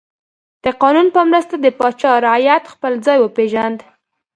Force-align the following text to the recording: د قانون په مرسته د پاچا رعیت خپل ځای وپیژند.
د 0.63 0.65
قانون 0.81 1.07
په 1.15 1.21
مرسته 1.29 1.55
د 1.59 1.65
پاچا 1.79 2.11
رعیت 2.25 2.63
خپل 2.73 2.93
ځای 3.05 3.17
وپیژند. 3.21 3.77